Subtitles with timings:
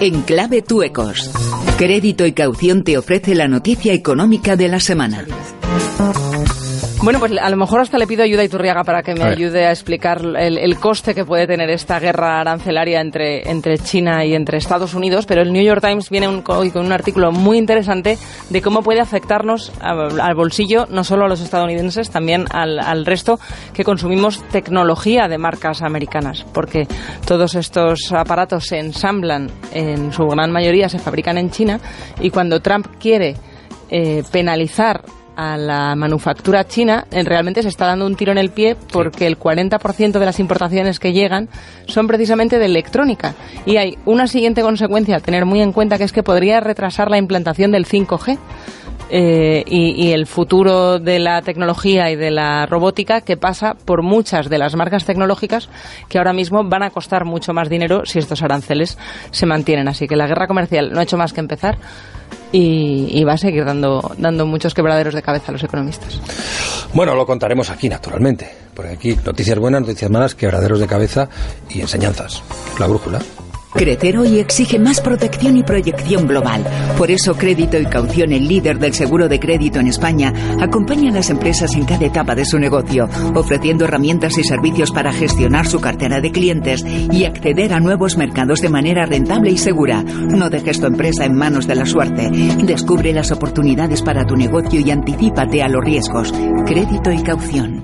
[0.00, 1.28] En clave Tuecos.
[1.76, 5.26] Crédito y caución te ofrece la noticia económica de la semana.
[7.08, 9.64] Bueno, pues a lo mejor hasta le pido ayuda a Iturriaga para que me ayude
[9.64, 14.58] a explicar el, coste que puede tener esta guerra arancelaria entre, entre China y entre
[14.58, 18.18] Estados Unidos, pero el New York Times viene hoy con un artículo muy interesante
[18.50, 23.40] de cómo puede afectarnos al, bolsillo, no solo a los estadounidenses, también al, al resto
[23.72, 26.86] que consumimos tecnología de marcas americanas, porque
[27.26, 31.80] todos estos aparatos se ensamblan, en su gran mayoría se fabrican en China,
[32.20, 33.34] y cuando Trump quiere
[33.90, 35.00] eh, penalizar
[35.38, 39.38] a la manufactura china, realmente se está dando un tiro en el pie porque el
[39.38, 41.48] 40% de las importaciones que llegan
[41.86, 43.36] son precisamente de electrónica.
[43.64, 47.08] Y hay una siguiente consecuencia a tener muy en cuenta que es que podría retrasar
[47.08, 48.36] la implantación del 5G.
[49.10, 54.50] Eh, y, el futuro de la tecnología y de la robótica que pasa por muchas
[54.50, 55.70] de las marcas tecnológicas
[56.10, 58.98] que ahora mismo van a costar mucho más dinero si estos aranceles
[59.30, 59.88] se mantienen.
[59.88, 61.78] Así que la guerra comercial no ha hecho más que empezar
[62.52, 66.20] y, va a seguir dando, dando muchos quebraderos de cabeza a los economistas.
[66.94, 71.28] Bueno, lo contaremos aquí, naturalmente, porque aquí noticias buenas, noticias malas, quebraderos de cabeza
[71.68, 72.42] y enseñanzas.
[72.78, 73.20] La brújula.
[73.74, 76.64] Crecer hoy exige más protección y proyección global.
[76.96, 81.14] Por eso Crédito y Caución, el líder del seguro de crédito en España, acompaña a
[81.14, 85.80] las empresas en cada etapa de su negocio, ofreciendo herramientas y servicios para gestionar su
[85.80, 90.02] cartera de clientes y acceder a nuevos mercados de manera rentable y segura.
[90.02, 92.30] No dejes tu empresa en manos de la suerte.
[92.64, 96.32] Descubre las oportunidades para tu negocio y anticípate a los riesgos.
[96.66, 97.76] Crédito y Caución.